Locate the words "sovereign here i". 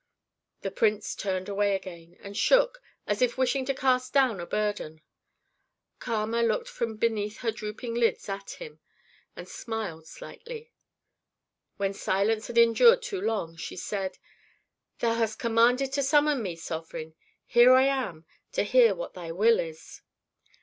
16.55-17.83